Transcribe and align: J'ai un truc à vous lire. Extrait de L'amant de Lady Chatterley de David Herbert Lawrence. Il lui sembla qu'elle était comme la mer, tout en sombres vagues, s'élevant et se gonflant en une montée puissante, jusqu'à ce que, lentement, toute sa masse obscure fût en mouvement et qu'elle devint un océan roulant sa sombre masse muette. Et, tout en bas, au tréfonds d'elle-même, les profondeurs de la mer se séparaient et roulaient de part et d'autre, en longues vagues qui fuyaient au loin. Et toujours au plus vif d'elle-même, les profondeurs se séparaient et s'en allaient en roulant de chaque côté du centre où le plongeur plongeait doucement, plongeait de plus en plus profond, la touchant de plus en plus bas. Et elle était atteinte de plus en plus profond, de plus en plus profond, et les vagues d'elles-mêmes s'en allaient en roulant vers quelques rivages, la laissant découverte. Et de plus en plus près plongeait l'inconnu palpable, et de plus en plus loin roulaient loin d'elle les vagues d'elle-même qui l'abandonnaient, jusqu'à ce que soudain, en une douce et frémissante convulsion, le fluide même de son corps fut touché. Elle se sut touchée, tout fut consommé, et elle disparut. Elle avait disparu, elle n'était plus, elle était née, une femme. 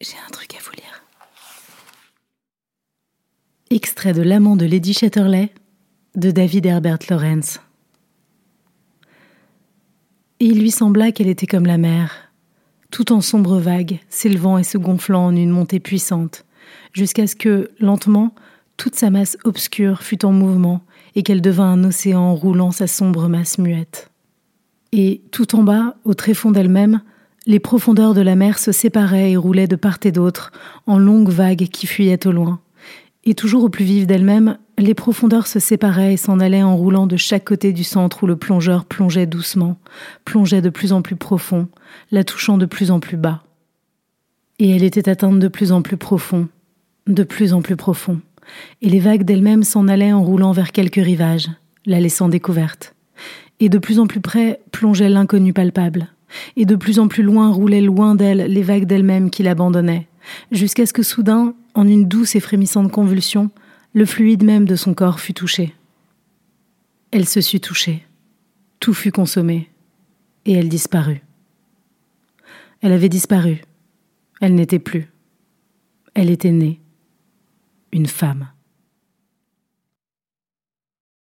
J'ai 0.00 0.16
un 0.24 0.30
truc 0.30 0.54
à 0.54 0.58
vous 0.62 0.70
lire. 0.76 1.02
Extrait 3.70 4.12
de 4.12 4.22
L'amant 4.22 4.54
de 4.54 4.64
Lady 4.64 4.94
Chatterley 4.94 5.52
de 6.14 6.30
David 6.30 6.66
Herbert 6.66 7.00
Lawrence. 7.10 7.58
Il 10.38 10.60
lui 10.60 10.70
sembla 10.70 11.10
qu'elle 11.10 11.26
était 11.26 11.48
comme 11.48 11.66
la 11.66 11.78
mer, 11.78 12.30
tout 12.92 13.12
en 13.12 13.20
sombres 13.20 13.58
vagues, 13.58 13.98
s'élevant 14.08 14.56
et 14.56 14.62
se 14.62 14.78
gonflant 14.78 15.26
en 15.26 15.36
une 15.36 15.50
montée 15.50 15.80
puissante, 15.80 16.44
jusqu'à 16.92 17.26
ce 17.26 17.34
que, 17.34 17.72
lentement, 17.80 18.36
toute 18.76 18.94
sa 18.94 19.10
masse 19.10 19.36
obscure 19.42 20.04
fût 20.04 20.24
en 20.24 20.30
mouvement 20.30 20.80
et 21.16 21.24
qu'elle 21.24 21.42
devint 21.42 21.72
un 21.72 21.82
océan 21.82 22.36
roulant 22.36 22.70
sa 22.70 22.86
sombre 22.86 23.28
masse 23.28 23.58
muette. 23.58 24.12
Et, 24.92 25.22
tout 25.32 25.56
en 25.56 25.64
bas, 25.64 25.96
au 26.04 26.14
tréfonds 26.14 26.52
d'elle-même, 26.52 27.02
les 27.48 27.60
profondeurs 27.60 28.12
de 28.12 28.20
la 28.20 28.36
mer 28.36 28.58
se 28.58 28.72
séparaient 28.72 29.32
et 29.32 29.36
roulaient 29.38 29.66
de 29.66 29.74
part 29.74 29.98
et 30.04 30.12
d'autre, 30.12 30.52
en 30.86 30.98
longues 30.98 31.30
vagues 31.30 31.68
qui 31.72 31.86
fuyaient 31.86 32.26
au 32.26 32.30
loin. 32.30 32.60
Et 33.24 33.34
toujours 33.34 33.64
au 33.64 33.70
plus 33.70 33.86
vif 33.86 34.06
d'elle-même, 34.06 34.58
les 34.76 34.92
profondeurs 34.92 35.46
se 35.46 35.58
séparaient 35.58 36.12
et 36.12 36.16
s'en 36.18 36.40
allaient 36.40 36.62
en 36.62 36.76
roulant 36.76 37.06
de 37.06 37.16
chaque 37.16 37.46
côté 37.46 37.72
du 37.72 37.84
centre 37.84 38.22
où 38.22 38.26
le 38.26 38.36
plongeur 38.36 38.84
plongeait 38.84 39.26
doucement, 39.26 39.78
plongeait 40.26 40.60
de 40.60 40.68
plus 40.68 40.92
en 40.92 41.00
plus 41.00 41.16
profond, 41.16 41.68
la 42.10 42.22
touchant 42.22 42.58
de 42.58 42.66
plus 42.66 42.90
en 42.90 43.00
plus 43.00 43.16
bas. 43.16 43.42
Et 44.58 44.68
elle 44.76 44.84
était 44.84 45.08
atteinte 45.08 45.38
de 45.38 45.48
plus 45.48 45.72
en 45.72 45.80
plus 45.80 45.96
profond, 45.96 46.48
de 47.06 47.22
plus 47.22 47.54
en 47.54 47.62
plus 47.62 47.76
profond, 47.76 48.20
et 48.82 48.90
les 48.90 49.00
vagues 49.00 49.24
d'elles-mêmes 49.24 49.64
s'en 49.64 49.88
allaient 49.88 50.12
en 50.12 50.22
roulant 50.22 50.52
vers 50.52 50.70
quelques 50.70 50.96
rivages, 50.96 51.48
la 51.86 51.98
laissant 51.98 52.28
découverte. 52.28 52.94
Et 53.58 53.70
de 53.70 53.78
plus 53.78 53.98
en 53.98 54.06
plus 54.06 54.20
près 54.20 54.60
plongeait 54.70 55.08
l'inconnu 55.08 55.54
palpable, 55.54 56.08
et 56.56 56.66
de 56.66 56.76
plus 56.76 56.98
en 56.98 57.08
plus 57.08 57.22
loin 57.22 57.50
roulaient 57.50 57.80
loin 57.80 58.14
d'elle 58.14 58.52
les 58.52 58.62
vagues 58.62 58.86
d'elle-même 58.86 59.30
qui 59.30 59.42
l'abandonnaient, 59.42 60.08
jusqu'à 60.50 60.86
ce 60.86 60.92
que 60.92 61.02
soudain, 61.02 61.54
en 61.74 61.86
une 61.86 62.06
douce 62.06 62.34
et 62.36 62.40
frémissante 62.40 62.90
convulsion, 62.90 63.50
le 63.94 64.04
fluide 64.04 64.44
même 64.44 64.66
de 64.66 64.76
son 64.76 64.94
corps 64.94 65.20
fut 65.20 65.34
touché. 65.34 65.74
Elle 67.10 67.26
se 67.26 67.40
sut 67.40 67.60
touchée, 67.60 68.04
tout 68.80 68.94
fut 68.94 69.12
consommé, 69.12 69.70
et 70.44 70.52
elle 70.52 70.68
disparut. 70.68 71.22
Elle 72.80 72.92
avait 72.92 73.08
disparu, 73.08 73.62
elle 74.40 74.54
n'était 74.54 74.78
plus, 74.78 75.10
elle 76.14 76.30
était 76.30 76.52
née, 76.52 76.80
une 77.92 78.06
femme. 78.06 78.48